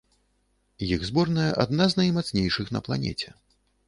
Іх 0.95 1.03
зборная 1.09 1.49
адна 1.63 1.87
з 1.91 1.99
наймацнейшых 1.99 2.73
на 2.77 2.81
планеце. 2.89 3.29